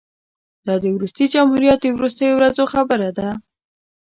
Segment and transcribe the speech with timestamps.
[0.65, 3.29] دا د وروستي جمهوریت د وروستیو ورځو خبره ده.